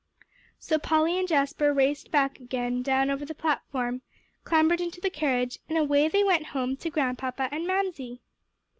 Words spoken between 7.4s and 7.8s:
and